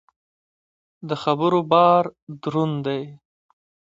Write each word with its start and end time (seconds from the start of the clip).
د 1.07 1.09
خبرو 1.23 1.59
بار 1.71 2.03
دروند 2.41 2.77
دی. 2.85 3.03